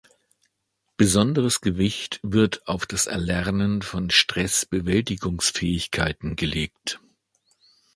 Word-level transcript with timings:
Besonderes 0.97 1.61
Gewicht 1.61 2.19
wird 2.23 2.67
auf 2.67 2.87
das 2.87 3.05
Erlernen 3.05 3.83
von 3.83 4.09
Stress-Bewältigungsfähigkeiten 4.09 6.35
gelegt. 6.35 6.99